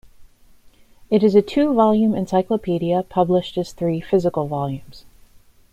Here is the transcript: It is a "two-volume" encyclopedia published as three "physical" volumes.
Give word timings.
It 1.11 1.21
is 1.23 1.35
a 1.35 1.43
"two-volume" 1.43 2.15
encyclopedia 2.15 3.03
published 3.03 3.55
as 3.59 3.71
three 3.71 4.01
"physical" 4.01 4.47
volumes. 4.47 5.05